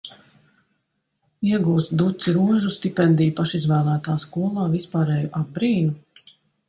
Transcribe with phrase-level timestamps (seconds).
[1.49, 6.39] Iegūst duci rožu, stipendiju pašizvēlētā skolā, vispārēju apbrīnu?